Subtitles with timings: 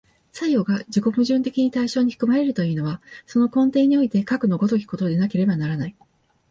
[0.31, 5.95] 作用が自己矛盾的に対象に含まれるというのは、その根底においてかくの如きことでなければならない。